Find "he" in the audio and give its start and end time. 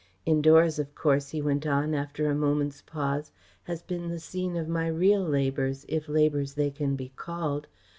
1.29-1.43